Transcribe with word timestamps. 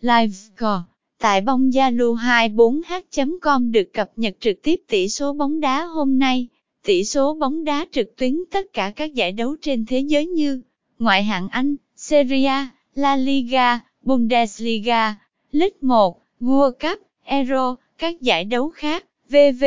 Live 0.00 0.32
Score 0.32 0.82
Tại 1.18 1.40
bóng 1.40 1.70
Zalo 1.70 2.14
24h.com 2.14 3.72
được 3.72 3.92
cập 3.92 4.10
nhật 4.16 4.36
trực 4.40 4.62
tiếp 4.62 4.80
tỷ 4.88 5.08
số 5.08 5.32
bóng 5.32 5.60
đá 5.60 5.84
hôm 5.84 6.18
nay. 6.18 6.46
Tỷ 6.84 7.04
số 7.04 7.34
bóng 7.34 7.64
đá 7.64 7.86
trực 7.92 8.16
tuyến 8.16 8.44
tất 8.50 8.72
cả 8.72 8.92
các 8.96 9.14
giải 9.14 9.32
đấu 9.32 9.56
trên 9.60 9.86
thế 9.86 9.98
giới 9.98 10.26
như 10.26 10.62
Ngoại 10.98 11.24
hạng 11.24 11.48
Anh, 11.48 11.76
Serie 11.96 12.46
A, 12.46 12.68
La 12.94 13.16
Liga, 13.16 13.80
Bundesliga, 14.02 15.14
League 15.52 15.78
1, 15.80 16.22
World 16.40 16.72
Cup, 16.72 16.98
Euro, 17.24 17.76
các 17.98 18.20
giải 18.20 18.44
đấu 18.44 18.70
khác, 18.70 19.04
VV. 19.28 19.64